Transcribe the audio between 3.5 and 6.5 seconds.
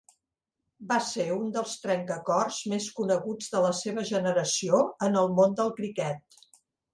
de la seva generació en el món del criquet.